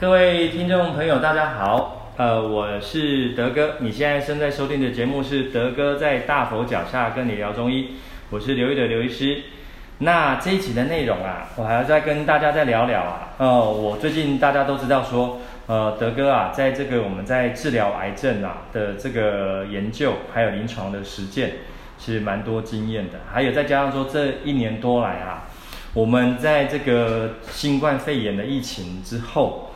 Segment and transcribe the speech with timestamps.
[0.00, 7.96] 各位听众朋友，大家好，呃，我是德哥，你现在正在收听的节目是德哥在大佛脚下跟你聊中医，
[8.30, 9.42] 我是刘一的刘医师。
[9.98, 21.54] 那这一集的内容啊，我还要再跟大家再聊聊啊，呃，我最近大家都知道说，呃，德哥啊，在这个我们在治疗癌症啊的这个研究，还有临床的实践，
[21.98, 25.48] 其实蛮多经验的，还有再加上说这一年多来啊。
[25.92, 29.67] 我们在这个新冠肺炎的疫情之后，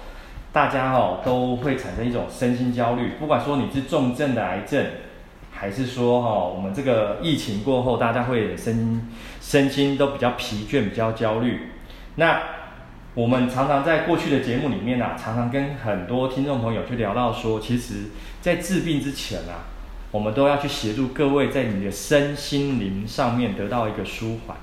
[0.52, 3.12] 大家哦都会产生一种身心焦虑。
[3.18, 4.86] 不管说你是重症的癌症，
[5.50, 9.08] 还是说哦我们这个疫情过后，大家会身
[9.40, 11.70] 身心都比较疲倦、比较焦虑。
[12.16, 12.42] 那
[13.14, 19.68] 我们常常在过去的节目里面啊，常常跟很多听众朋友去聊到说，其实，在治病之前啊，
[20.10, 24.56] 我们都要去协助各位在你的身心灵上面得到一个舒缓。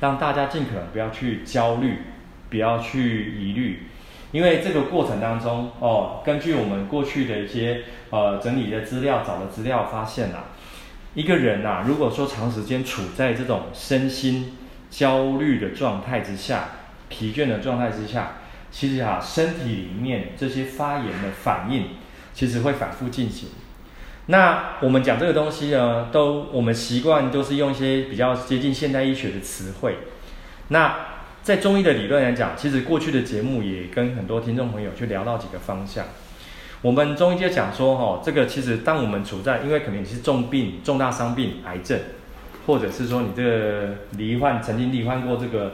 [0.00, 2.02] 让大家尽可能不要去焦虑，
[2.48, 3.88] 不要去疑虑，
[4.30, 10.44] 因为这个过程当中哦，根据我们过去的一些呃整理的资料、找的资料发现啊，
[11.14, 14.58] 一个人呐、啊，如果说长时间处在这种身心
[14.90, 16.68] 焦虑的状态之下、
[17.08, 18.32] 疲倦的状态之下，
[18.70, 21.86] 其实啊，身体里面这些发炎的反应，
[22.34, 23.48] 其实会反复进行。
[24.26, 29.96] 那我们讲这个东西呢，都我们习惯都是用一些比较接近现代医学的词汇。
[30.68, 31.07] 那
[31.48, 36.04] 在中医的理论来讲，其实过去的节目也跟很多听众朋友去聊到几个方向。
[36.82, 41.98] 我们中医就讲说，哈，这个其实当我们处在，因为可能你是重病、重大伤病、癌症，
[42.66, 45.72] 或者是说你这个罹患曾经罹患过这个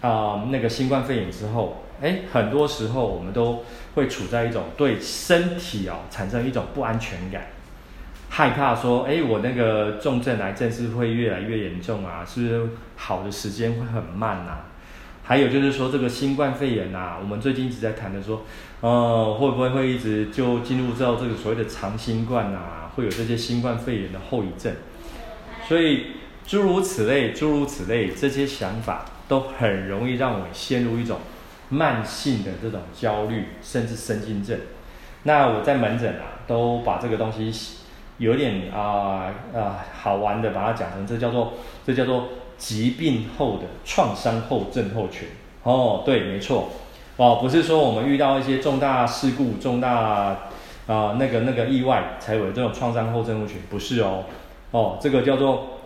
[0.00, 3.64] 啊、那个新冠肺炎之后，哎，很多时候我们都
[3.96, 7.48] 会处在一种对身体啊、哦、产生一种不安全感。
[8.30, 12.24] 害怕说，哎，我那个重症癌症是不是会越来越严重啊？
[12.24, 14.66] 是不是好的时间会很慢呐、啊？
[15.26, 18.44] 还有就是说，这个新冠肺炎呐、我们最近一直在谈的说，
[18.80, 22.92] 呃，会不会会一直就进入到这个所谓的长新冠啊？
[22.94, 24.72] 会有这些新冠肺炎的后遗症？
[25.66, 26.12] 所以
[26.46, 31.18] 诸如此类，诸如此类，这些想法都很容易让我陷入一种
[31.70, 34.56] 慢性的这种焦虑，甚至神经症。
[35.24, 37.52] 那我在门诊啊，都把这个东西。
[38.18, 41.52] 有点啊啊、好玩的，把它讲成这叫做
[41.86, 45.28] 这叫做疾病后的创伤后症候群
[45.62, 46.70] 哦，对，没错
[47.16, 50.36] 哦，不是说我们遇到一些重大事故、重大
[50.86, 54.24] 啊、那个那个意外才有这种创伤后症候群，不是哦
[54.70, 55.80] 哦，这个叫做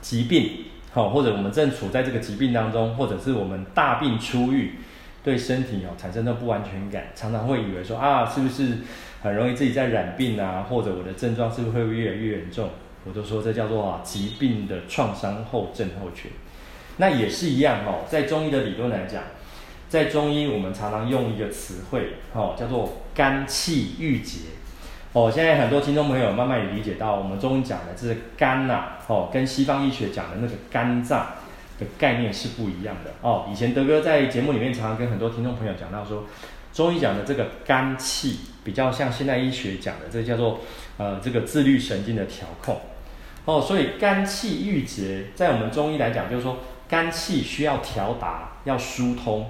[0.00, 4.74] 疾病好、哦，或者我们正处在这个疾病当中，或者是我们大病初愈，
[5.22, 8.78] 对身体哦产生的不安全感，常常会以为说啊，是不是？
[9.22, 12.68] 很容易自己在染病啊，或者我的症状是不是会越来越严重？
[13.06, 16.30] 我都说这叫做啊疾病的创伤后症候群。
[16.96, 19.22] 那也是一样哦，在中医的理论来讲，
[19.88, 24.40] 在中医我们常常用一个词汇哦，叫做肝气郁结。
[25.12, 31.26] 哦，现在很多听众朋友慢慢也理解到，我们中医讲的这个肝呐，哦，跟西方医学讲的那个肝脏
[31.78, 33.46] 的概念是不一样的哦。
[33.50, 36.24] 以前德哥在节目里面常常跟很多听众朋友讲到说，
[36.72, 38.40] 中医讲的这个肝气。
[38.66, 40.58] 比较像现代医学讲的，这叫做
[40.98, 42.80] 呃这个自律神经的调控
[43.46, 49.46] 哦，所以肝气郁结，在我们中医来讲，就是说肝气需要调达，要疏通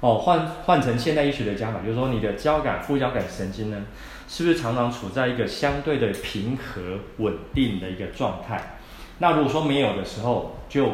[0.00, 0.14] 哦。
[0.14, 3.84] 换换成现代医学的讲法，就是说你的交感副交感神经呢，
[4.26, 8.78] 是不是常常处在一个相对的平和稳定的一个状态？
[9.18, 10.88] 那如果说没有的时候，就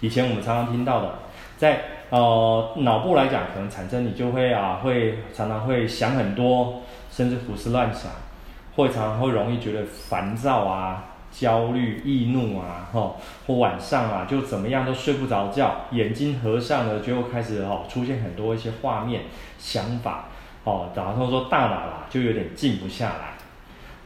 [0.00, 1.18] 以前我们常常听到的，
[1.56, 6.82] 在呃脑部来讲，可能产生你就会啊会常常会想很多。
[7.08, 8.10] 甚至胡思乱想，
[8.74, 11.02] 会常常会容易觉得烦躁啊、
[11.38, 19.24] 焦虑、易怒啊，吼，或晚上啊就怎么样都睡不着觉，眼睛合上了就开始吼出现很多一些画面、
[19.58, 20.28] 想法，
[20.64, 23.34] 哦，然后说大脑啊就有点静不下来。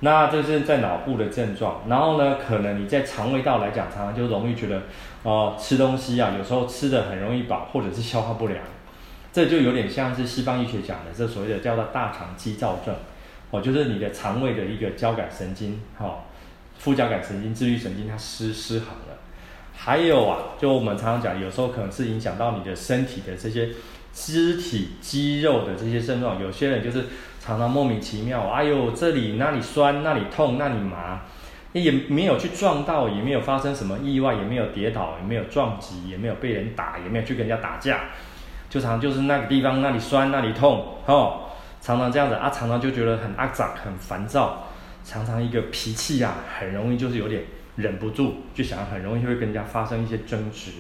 [0.01, 4.83] 那这是在脑部的症状，然后呢，可能你在肠胃道来讲，常常就容易觉得，
[5.23, 8.59] 哦、吃东西啊，有时候吃的很容易饱，或者是消化不良。
[9.33, 12.93] 这就有点像是西方医学讲的，这所谓的叫做大肠激躁症，
[13.51, 16.25] 哦，就是你的肠胃的一个交感神经，哈、
[16.81, 19.19] 副交感神经、自律神经它失失衡了。
[19.77, 23.69] 还有啊，就我们常常讲，有时候可能是影响到你的身体的这些
[24.13, 26.43] 肢体肌肉的这些症状。
[26.43, 27.07] 有些人就是
[27.39, 31.21] 常常莫名其妙，哎呦，这里那里酸，那里痛，那里麻，
[31.73, 38.01] 也没有去撞到，也没有发生什么意外，也没有跌倒，也没有撞击，也没有被人打，也没有去跟人家打架。
[38.69, 41.49] 就常就是那个地方那里酸那里痛，哦，
[41.81, 44.69] 常常这样子啊，常常就觉得很阿杂很烦躁，
[45.05, 47.43] 常常一个脾气啊，很容易就是有点
[47.77, 50.73] 忍不住，就想很容易就会跟人家发生一些争执，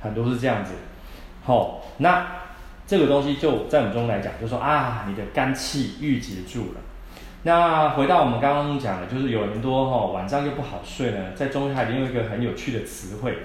[0.00, 0.72] 很多是这样子，
[1.44, 2.26] 好，那
[2.86, 6.80] 这个东西就在我们中医来讲，就说啊，你的肝气郁结住了。
[7.42, 13.38] 那回到我们刚刚讲的，就是有人多哈、哦，晚上又不好睡呢，在中医还有一个很有趣的词汇，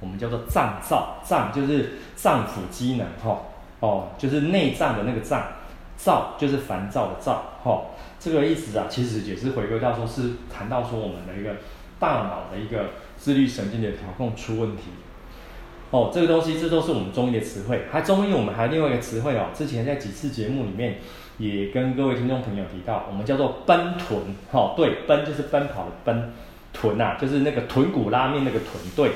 [0.00, 3.42] 我们叫做脏躁，脏就是脏腑机能哈，
[3.80, 5.42] 哦，就是内脏的那个脏，
[5.96, 7.82] 躁就是烦躁的躁哈，
[8.22, 11.56] 这个意思啊，其实也是回归到说是谈到说我们的一个
[11.98, 14.84] 大脑的一个自律神经的调控出问题。
[15.90, 17.82] 哦，这个东西，这都是我们中医的词汇。
[17.90, 19.46] 还中医，我们还有另外一个词汇哦。
[19.52, 21.00] 之前在几次节目里面，
[21.36, 24.20] 也跟各位听众朋友提到，我们叫做奔豚。
[24.52, 26.32] 哦，对，奔就是奔跑的奔，
[26.72, 28.80] 豚呐、啊，就是那个豚骨拉面那个豚。
[28.96, 29.10] 对，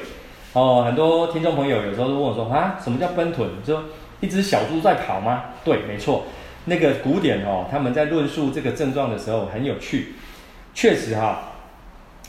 [0.52, 3.48] 哦，很多听众朋友有时候都问我说啊，什么叫奔豚？
[3.64, 3.80] 就
[4.20, 5.44] 一只小猪在跑吗？
[5.64, 6.24] 对，没错。
[6.66, 10.14] 那个古典哦，他们在论述这个症状的时候很有趣。
[10.74, 11.52] 确实哈，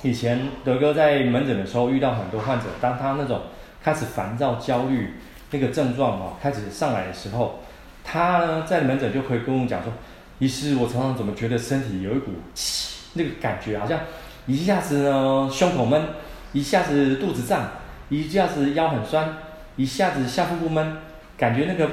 [0.02, 3.42] 以前德哥在门诊的时候遇到很多患者，当他那种。
[3.84, 5.14] 开始烦躁、焦虑，
[5.52, 7.62] 那个症状哦，开始上来的时候，
[8.04, 9.94] 他呢在门诊就可以跟我讲说
[10.40, 14.02] ：“医师，我常常怎么觉得身体有一股气，那个感觉好像
[14.46, 16.04] 一下子呢胸口闷，
[16.52, 17.70] 一下子肚子胀，
[18.10, 19.38] 一下子腰很酸，
[19.78, 20.98] 一下子下腹部闷，
[21.38, 21.90] 感觉那个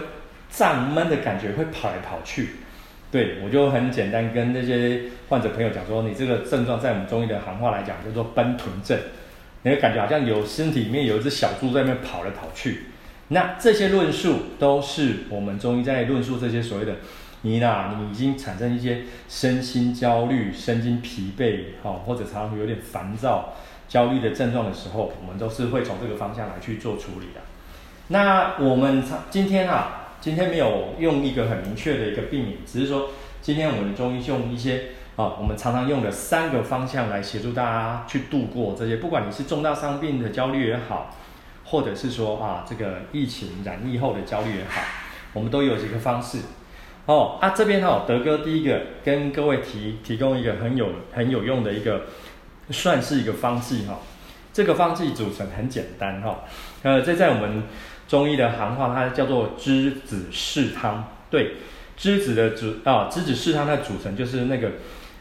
[0.56, 2.50] 胀闷的感觉会跑来跑去。”
[3.10, 8.98] 对，我就很简单跟那些患者朋友讲说：“你这个症状在我们中医的行话来讲叫做奔豚症。”
[9.62, 12.82] 你会感觉好像有身体里面有一只小猪在那边跑来跑去，
[13.28, 16.96] 那这些论述都是我们中医在论述这些所谓的
[17.40, 23.54] 你呐，你已经产生一些身心焦虑、身心疲惫，好，或者常常有点烦躁、
[23.88, 27.40] 焦虑的症状的时候，我们都是会从这个方向来去做处理的。
[28.08, 33.10] 那我们今天啊，今天没有用一个很明确的一个病名，只是说
[33.42, 34.84] 今天我们中医用一些。
[35.16, 41.14] 啊，我们常常用的三个方向来协助大家去度过这些，不管你是重大伤病的焦虑也好，
[41.64, 44.80] 或者是说啊这个疫情染疫后的焦虑也好，
[45.32, 46.38] 我们都有几个方式。
[47.06, 52.06] 哦，啊这边哈、哦，德哥第一个跟各位提提供一个很有很有用的一个，
[52.70, 54.00] 算是一个方剂哈、
[54.54, 56.44] 这个方剂组成很简单哈、
[56.82, 57.64] 呃，这在我们
[58.08, 61.12] 中医的行话，它叫做栀子豉汤。
[61.28, 61.56] 对，
[61.98, 64.70] 栀子的组啊，栀子豉汤的组成就是那个。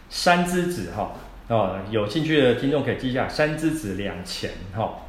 [0.09, 1.12] 山栀子哈
[1.47, 5.07] 哦，有兴趣的听众可以记一下，山栀子两钱哈，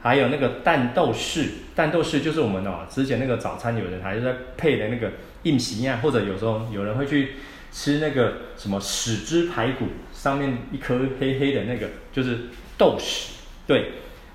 [0.00, 5.10] 还有那个淡豆豉，淡豆豉就是我们哦之前那个早餐有人还是在配的那个
[5.42, 7.32] 硬皮呀，或者有时候有人会去
[7.72, 12.38] 吃那个什么豉汁排骨，上面一颗黑黑的那个就是
[12.78, 13.30] 豆豉，
[13.70, 13.92] 对，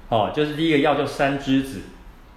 [0.07, 1.81] 哦，就是第一个药叫山栀子，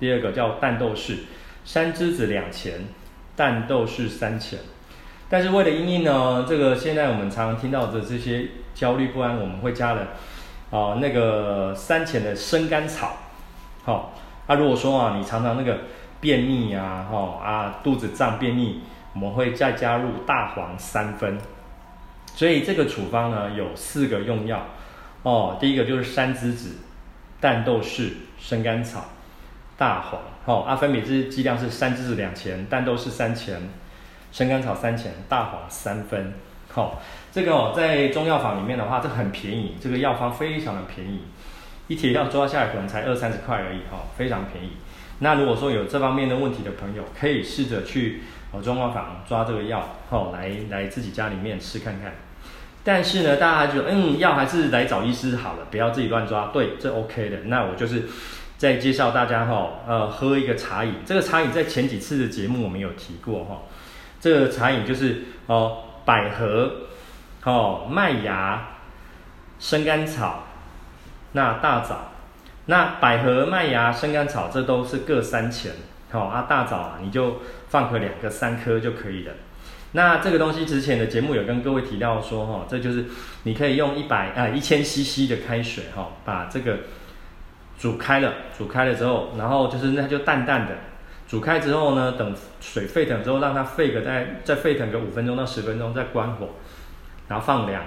[0.01, 1.19] 第二个叫淡豆豉，
[1.65, 2.89] 山栀子两钱，
[3.37, 4.59] 淡豆豉三钱。
[5.29, 10.01] 但是为了因应呢，这个现在我们常常听到的这些焦虑不安，我们会加了
[10.73, 13.13] 啊、呃、那个三钱的生甘草，
[13.85, 14.11] 好、哦，
[14.49, 15.79] 啊如果说啊你常常那个
[16.21, 18.81] 便秘啊，哈、哦、啊肚子胀便秘，
[19.15, 21.39] 我们会再加入大黄三分。
[22.35, 24.67] 所以这个处方呢有四个用药，
[25.23, 26.77] 哦，第一个就是山栀子、
[27.41, 29.05] 淡豆豉、生甘草、
[29.77, 33.61] 大黄，好、哦，啊分别是剂量是山栀子两钱，淡豆豉三钱。
[34.31, 36.35] 生甘草三钱，大黄三分，
[36.71, 36.99] 好、哦，
[37.33, 41.23] 这个哦，在中药房里面的话，这很便宜，这个药方非常的便宜，
[41.87, 44.73] 一帖药抓下来可能才二三十块而已，哈、哦，非常便宜。
[45.21, 48.21] 那如果说有这方面的问题的朋友，可以试着去
[48.53, 52.13] 哦中药房抓这个药，哦，来来自己家里面吃看看。
[52.85, 56.51] 但是呢，大家就，嗯，药还是来找医师好了，不要自己乱抓。
[56.53, 57.37] 对，这 OK 的。
[57.45, 58.05] 那我就是
[58.57, 60.95] 再介绍大家哈、哦，呃，喝一个茶饮。
[61.05, 63.55] 这个茶饮在前几次的节目我们有提过哈。
[63.55, 63.59] 哦
[64.21, 66.73] 这个茶饮就是哦，百合、
[67.45, 68.71] 哦麦芽、
[69.61, 70.43] 生甘草、
[71.35, 72.11] 那大枣，
[72.67, 75.71] 那百合、麦芽、生甘草这都是各三钱，
[76.11, 77.37] 好、哦、啊大枣啊你就
[77.69, 79.33] 放个两个三颗就可以了。
[79.93, 83.07] 那这个东西之前的节目有跟各位提到说哈、哦，这就是
[83.45, 86.79] 你可以用一百啊一千 CC 的开水哈、哦，把这个
[87.79, 90.75] 煮开了，煮开了之后，然后就是那就淡淡的。
[91.27, 96.49] 煮开之后呢，等水沸腾之后，让它沸个再再沸腾个五分钟到十分钟，再关火，
[97.29, 97.83] 然后放凉，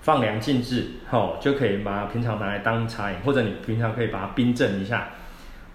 [0.00, 5.08] 放凉静置，哦，就可以把它平常拿来当茶饮，或者你平常可以把它冰镇一下，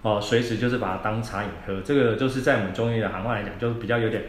[0.00, 1.78] 哦，随时就是把它当茶饮喝。
[1.82, 4.24] 这个就是在我们中医的行话来讲，就是比较有点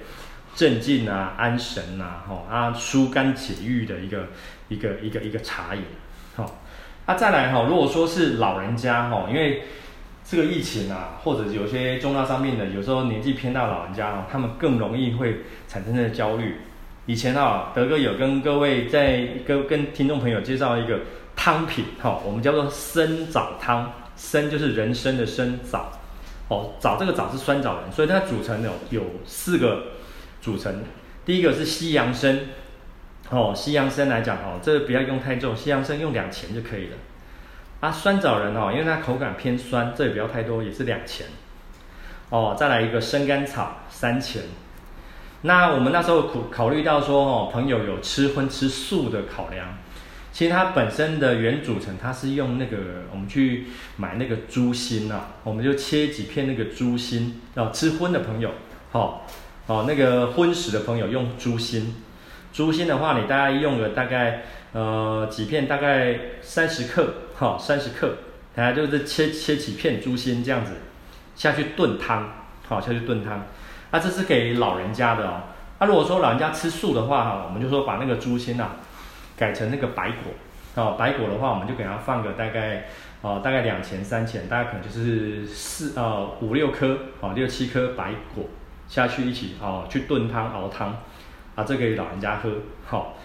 [0.56, 4.28] 镇静啊、安神呐、啊，吼啊疏肝解郁的一个
[4.70, 5.82] 一个一个一个茶饮，
[6.36, 6.60] 好，
[7.06, 9.64] 啊再来哈，如果说是老人家哈，因为
[10.24, 16.56] 这个疫情啊，或者有些重大伤病的，有时候年纪偏大老人家哦，他们更容易会产生的焦虑。
[17.06, 21.02] 以前啊，德哥有跟各位在跟跟听众朋友介绍一个
[21.36, 25.92] 汤品，哈，我们叫做参枣汤，参就是人参的参，枣
[26.48, 29.84] 哦，枣这个枣是酸枣仁，所以它组成有有四个
[30.46, 30.84] 组成。
[31.26, 32.40] 第一个是西洋参，
[33.32, 36.98] 哦，西洋参来讲哦，这个不要用太重，西洋参用两钱就可以了。
[37.80, 41.26] 啊，酸枣仁哦，因为它口感偏酸，这也不要太多，也是两钱。
[42.30, 44.44] 哦，再来一个生甘草三钱。
[45.42, 49.80] 那我们那时候考考虑到说哦，朋友有吃荤吃素的考量，
[50.32, 52.78] 其实它本身的原组成它是用那个
[53.12, 53.66] 我们去
[53.98, 58.52] 买那个猪心啊，我们就切几片那个猪心，哦，吃荤的朋友，
[58.92, 59.22] 哦
[59.68, 61.96] 哦那个荤食的朋友用猪心，
[62.54, 64.44] 猪心的话你大概用个大概
[64.74, 68.16] 呃几片，大概三十克，哈三十克，
[68.54, 70.74] 大家就是切切几片猪心这样子
[71.36, 72.30] 下去炖汤，
[72.68, 73.44] 好下去炖汤。
[73.92, 75.42] 那、这是给老人家的哦。
[75.80, 78.76] 那、如果说老人家吃素的话哈，我们就说把那个猪心呐、啊，
[79.38, 80.34] 改成那个白果。
[80.76, 82.88] 哦，白果的话，我们就给它放个大概
[83.22, 88.44] 哦，大概两钱三钱，大概可能就是四呃五六颗哦，六七颗白果
[88.88, 90.98] 下去一起哦，去炖汤熬汤
[91.56, 92.50] 啊，这给老人家喝。
[92.86, 93.16] 好、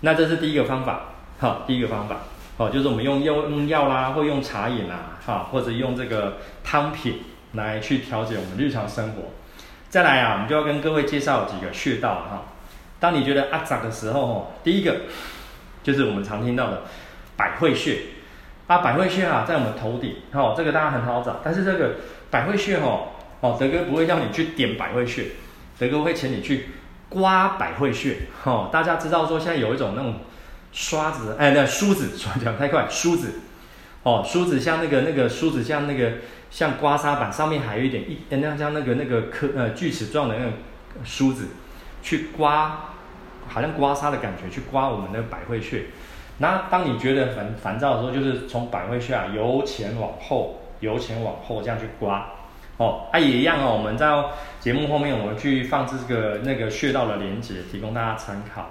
[0.00, 1.02] 那这是第一个方法。
[1.40, 2.16] 好、第一个方法
[2.56, 7.22] 哦，就是我们用用药啦，或用茶饮啦，哈、或者用这个汤品
[7.52, 9.30] 来去调节我们日常生活。
[9.88, 12.42] 再来啊，我们就要跟各位介绍几个穴道哈。
[12.98, 15.02] 当你觉得阿杂的时候哦，第一个
[15.84, 16.82] 就是我们常听到的
[17.36, 18.00] 百会穴
[18.66, 21.36] 啊，百会穴啊，在我们头顶哦，这个大家很好找。
[21.44, 21.94] 但是这个
[22.32, 25.26] 百会穴哦，哦，德哥不会让你去点百会穴，
[25.78, 26.66] 德哥会请你去
[27.08, 28.16] 刮百会穴。
[28.44, 30.16] 哦，大家知道说现在有一种那种
[30.72, 32.10] 刷子，哎，那梳子，
[32.42, 33.40] 讲太快，梳子。
[34.02, 36.12] 哦，梳子像那个那个梳子像那个。
[36.50, 40.50] 像刮痧板上面还有一点一，那像那个那个颗呃锯齿状的那个
[41.04, 41.48] 梳子，
[42.02, 42.94] 去刮，
[43.46, 45.84] 好像刮痧的感觉，去刮我们的百会穴。
[46.38, 52.26] 那当你觉得很烦躁的时候，就是从百会穴啊由前往后，由前往后这样去刮。
[52.78, 54.06] 哦，啊也一样哦，我们在
[54.58, 58.70] 节目后面我们去放置这个那个穴道的连接，提供大家参考。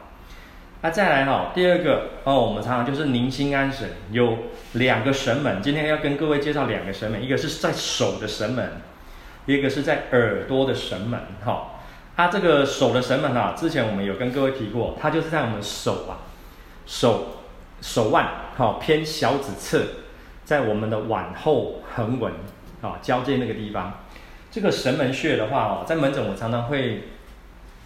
[0.82, 4.38] 那、再来哈、哦，第二个哦，我们常常就是宁心安神，有
[4.74, 8.74] 两个神门，今天要跟各位介绍两个神门，一个是在手的神门，
[9.48, 11.20] 一个是在耳朵的神门。
[11.44, 11.62] 哈、哦，
[12.16, 16.22] 它、这个手的神门啊，之前我们有跟各位提过，它就是在我们手啊，
[16.86, 17.40] 手
[17.82, 19.82] 手腕哈、哦、偏小指侧，
[20.46, 22.32] 在我们的腕后横纹
[22.82, 24.00] 啊交界那个地方，
[24.52, 27.04] 这个神门穴的话哦，在门诊我常常会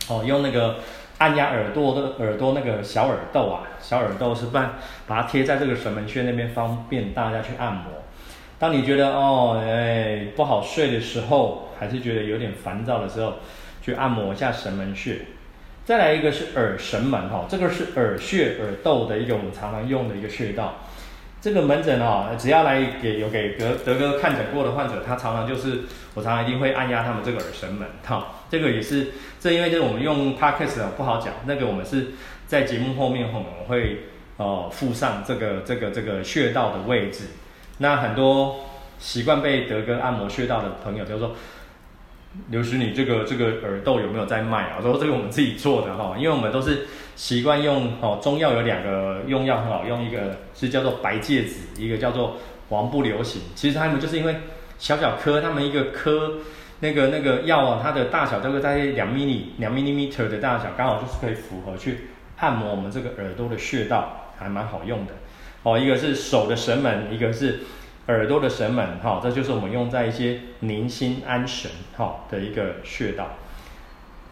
[0.10, 0.78] 哦用那个。
[1.22, 7.84] 按压耳朵的耳朵那个小耳豆啊，小耳豆是把把它贴在这个神门穴那边，方便大家去按摩。
[8.58, 13.36] 当你觉得哦，哎不好睡的时候，还是觉得有点烦躁的时候，
[13.84, 15.20] 去按摩一下神门穴。
[15.86, 20.74] 再来一个是耳神门哈，这个是耳穴耳豆的一个我们常常用的一个穴道。
[21.42, 25.82] 这个门诊哦，只要来给有给德德哥看诊过的患者，他常常就是
[26.14, 29.08] 我常常一定会按压他们这个耳神门，哈，这个也是
[29.40, 32.12] 这因为就是我们用 podcast 不好讲，那个我们是
[32.46, 34.04] 在节目后面我们会
[34.38, 37.26] 哦附上这个这个这个穴道的位置，
[37.80, 38.60] 那很多
[39.00, 41.36] 习惯被德哥按摩穴道的朋友就说。
[42.50, 44.80] 刘师，你这个这个耳豆有没有在卖啊？
[44.82, 46.88] 说这个我们自己做的哈，因为我们都是
[47.22, 52.36] 习惯用哦，中药有两个用药很好用，一个是叫做白芥子，一个叫做
[52.68, 53.44] 黄不留行。
[53.54, 54.36] 其实他们就是因为
[54.80, 56.40] 小小颗，他们一个颗
[56.80, 65.14] 那个那个药啊，它的大小大概在两 m 米两 millimeter 的大小，刚好就是可以符合去按摩我们这个耳朵的穴道，还蛮好用的。
[65.62, 67.60] 哦，一个是手的神门，一个是。
[68.08, 73.28] 耳朵的神门，哈，这就是我们用在一些宁心安神，哈的一个穴道。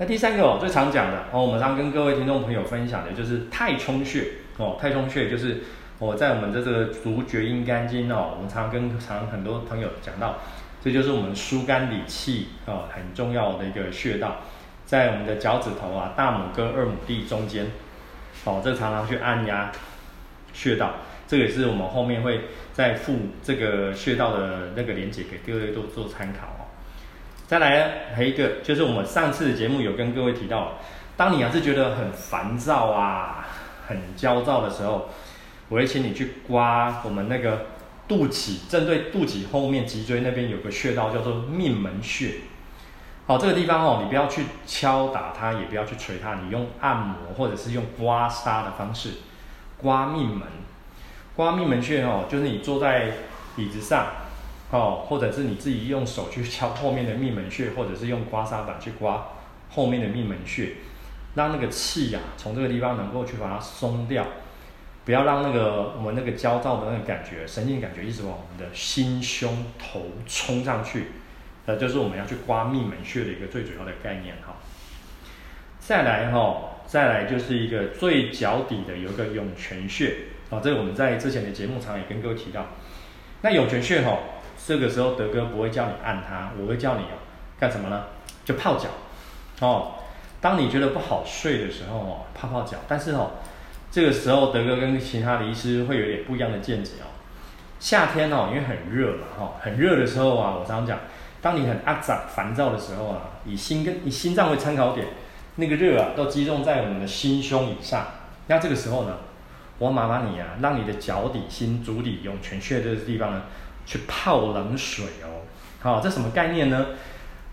[0.01, 4.25] 那第三个哦，最常讲的哦，我们常跟各位听众朋友分享的就是太冲穴，
[4.57, 5.57] 哦，太冲穴就是
[5.99, 10.37] 我在我们的这个足厥阴肝经哦，我们常跟常很多朋友讲到，
[10.81, 14.37] 这就是我们疏肝理气哦很重要的一个穴道，
[14.85, 17.67] 在我们的脚趾头啊，大拇哥、二拇弟中间，
[18.45, 19.69] 哦，这常常去按压
[20.53, 20.93] 穴道，
[21.27, 22.41] 这个也是我们后面会。
[22.71, 23.13] 再附
[23.43, 26.58] 这个穴道的那个连接给各位都做参考。
[27.49, 30.73] 再来还有一个就是我们上次的节目有跟各位提到，
[31.17, 33.43] 当你要是觉得很烦躁啊、
[33.87, 35.09] 很焦躁的时候，
[35.67, 37.65] 我会请你去刮我们那个
[38.07, 42.35] 肚脐，针对肚脐后面脊椎那边有个穴道叫做命门穴。
[43.25, 49.13] 好，这个地方哦，你不要去敲打它，也不要去捶它，你用按摩或者是用刮痧的方式
[49.81, 50.47] 刮命门。
[51.35, 53.11] 刮命门穴哦，就是你坐在
[53.55, 54.05] 椅子上，
[54.71, 59.29] 哦，或者是你自己用手去敲后面的命门穴，或者是用刮痧板去刮
[59.69, 60.73] 后面的命门穴，
[61.35, 64.25] 让那个气呀、啊、从这个地方能够去把它松掉，
[65.05, 71.07] 不要让那个我们那个焦躁的那个感觉、神经感觉一直往我们的心胸头冲上去，
[71.65, 74.57] 呃，就是我们要去刮命门穴的一个最主要的概念哈。
[75.79, 80.15] 再来哈，再来就是一个最脚底的有一个涌泉穴
[80.51, 82.67] 啊，这个我们在之前的节目常也跟各位提到。
[83.41, 84.19] 那涌泉穴哈，
[84.69, 87.17] 这个时候德哥不会叫你按它，我会叫你哦
[87.59, 88.03] 干什么呢？
[88.45, 88.87] 就泡脚
[89.61, 89.93] 哦。
[90.39, 92.77] 当你觉得不好睡的时候哦，泡泡脚。
[92.87, 93.31] 但是哦，
[93.89, 97.09] 这个时候德哥跟其他的医师会有点不一样的见解哦。
[97.79, 100.99] 夏天哦，因为很热嘛哈，很热的时候啊，我常常讲，
[101.41, 105.07] 当你很阿杂烦躁的时候啊，以心跟以心脏为参考点。
[105.55, 108.05] 那个热啊，都集中在我们的心胸以上。
[108.45, 109.17] 那这个时候呢，
[109.79, 113.41] 我麻烦你啊，让你的脚底心、足底、涌泉穴这个地方呢，
[113.89, 115.41] 去泡冷水哦。
[115.81, 116.85] 好，这什么概念呢？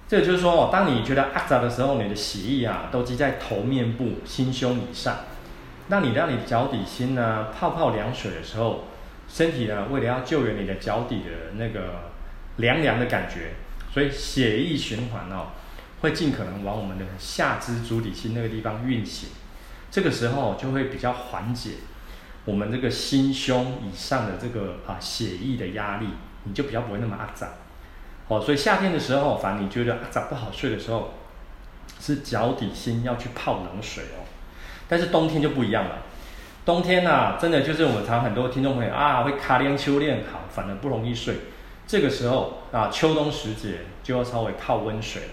[0.07, 5.17] 这个就是说哦，当你觉得阿杂的时候，你的血液啊，都积在头面部、心胸以上。
[5.89, 8.85] 那你让你脚底心呢，泡泡凉水的时候，
[9.27, 12.11] 身体呢，为了要救援你的脚底的那个
[12.59, 13.55] 凉凉的感觉，
[13.91, 15.47] 所以血液循环哦。
[16.03, 19.31] 会尽可能往我们的下肢足底心那个地方运行，
[19.91, 21.71] 这个时候就会比较缓解
[22.47, 26.07] 我们这个心胸以上的这个啊血液的压力，
[26.45, 27.49] 你就比较不会那么阿杂。
[28.29, 31.11] 哦，所以夏天的时候，反正你觉得阿杂不好睡的时候，
[32.01, 34.25] 是脚底心要去泡冷水哦。
[34.89, 35.99] 但是冬天就不一样了，
[36.65, 41.35] 冬天呐、啊，真的就是我们常很多听众朋友啊会卡练秋练好，反而不容易睡。
[41.87, 45.29] 这个时候啊，秋冬时节就要稍微泡温水了。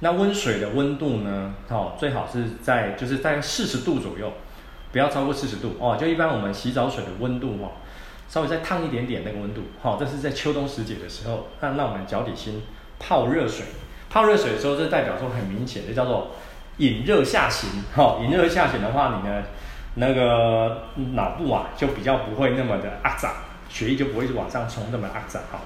[0.00, 1.54] 那温水的温度呢？
[1.68, 4.32] 哦，最好是在就是在四十度左右，
[4.92, 5.96] 不要超过四十度哦。
[5.98, 7.72] 就一般我们洗澡水的温度哦，
[8.28, 9.62] 稍微再烫一点点那个温度。
[9.82, 12.62] 好、哦，这是在秋冬时节的时候，那让我们脚底心
[12.98, 13.66] 泡热水。
[14.10, 16.32] 泡热水的时候，这代表说很明显，就叫做
[16.78, 17.68] 引热下行。
[17.94, 19.42] 哈、哦，引热下行的话，你呢
[19.94, 23.32] 那个脑部啊就比较不会那么的阿杂，
[23.68, 25.40] 血液就不会往上冲那么阿杂。
[25.52, 25.60] 哈，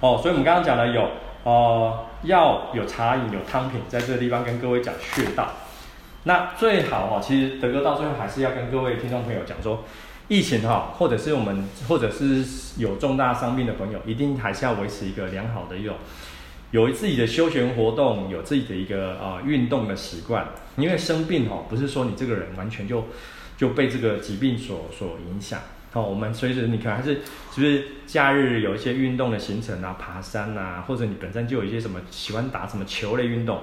[0.00, 1.08] 哦，所以我们刚刚讲了有。
[1.44, 5.48] 哦，要有茶饮有汤品，在这个地方跟各位讲穴道。
[6.28, 9.82] 那最好哦，其实德哥到最后还是要跟各位听众朋友讲说，
[10.28, 12.44] 疫情哈，或者是我们或者是
[12.76, 15.96] 有重大伤病的朋友，一定还是要维持一个良好的一种，
[16.70, 20.46] 有自己的休闲活动，有自己的一个啊运动的习惯。
[20.76, 23.06] 因为生病哦，不是说你这个人完全就
[23.56, 25.58] 就被这个疾病所所影响。
[25.94, 27.22] 哦，我们随时你可能还是
[27.54, 33.62] 是不是假日有一些运动的行程啊，爬山啊，或者你本身就有一些什么喜欢打什么球类运动，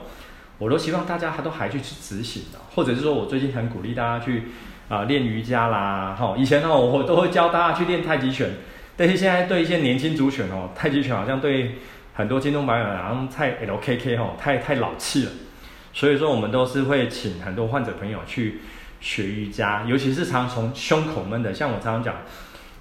[0.58, 4.44] 我都希望大家他都还去去执行的，或者是说我最近很鼓励大家去
[4.90, 8.50] 啊、练瑜伽啦，哈、以前呢我都会教大家去练太极拳，
[8.96, 11.76] 但是现在对一些年轻族群哦，太极拳好像对
[12.14, 15.32] 很多听众朋友好像太 LKK 哦，太太老气了，
[15.94, 18.62] 所以说我们都是会请很多患者朋友去。
[19.02, 22.16] 学瑜伽，尤其是常从胸口闷的，像我常常讲，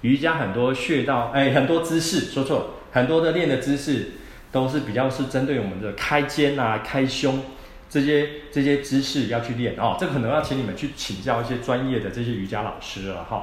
[0.01, 4.13] 瑜伽很多穴道，哎，很多姿势，说错了，很多的练的姿势
[4.51, 7.43] 都是比较是针对我们的开肩啊、开胸
[7.89, 9.95] 这些这些姿势要去练哦。
[9.99, 13.41] 这可能要请你们去请教一些专业的这些瑜伽老师了哈、哦，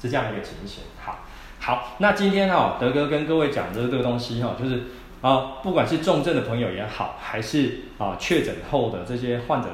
[0.00, 0.84] 是这样一个情形。
[1.04, 1.18] 好，
[1.60, 4.82] 好，那今天哦，德哥跟各位讲的这个东西哈、哦，就是
[5.20, 9.68] 啊、不管是重症的朋友也好，还是啊确诊后的这些患者。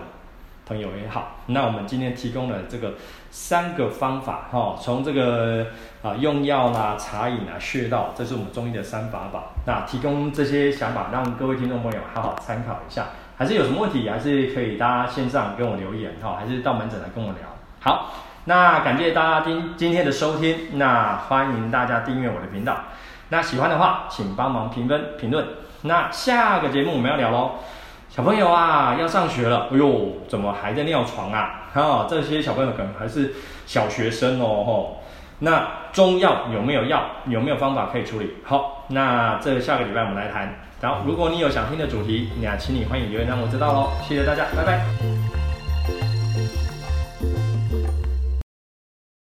[0.67, 2.95] 朋友也好，那我们今天提供了这个
[3.29, 5.67] 三个方法哈，从这个
[6.01, 9.53] 啊用药啦、茶饮啊、穴道，这是我们中医的三法宝。
[9.67, 13.09] 那提供这些想法，让各位听众朋友好好参考一下。
[13.41, 17.39] 还是有什么问题，还是可以大家线上跟我留言哈，还是到门诊来跟我聊。
[17.81, 18.13] 好，
[18.45, 22.77] 那感谢大家今今天的收听，那欢迎大家订阅我的频道。
[23.31, 25.47] 那喜欢的话，请帮忙评分评论。
[25.85, 27.53] 那下个节目我们要聊喽。
[28.11, 31.63] 小朋友啊，要上学了，哎呦，怎么还在尿床啊？
[31.73, 33.33] 哈、哦，这些小朋友可能还是
[33.65, 35.03] 小学生哦，吼、
[35.39, 37.05] 那中药有没有药？
[37.25, 38.35] 有没有方法可以处理？
[38.45, 40.57] 好，那这下个礼拜我们来谈。
[40.81, 43.93] 然后，如果你有想听的主题，那请你欢迎留言让我知道喽。
[44.09, 45.50] 谢谢大家，拜拜。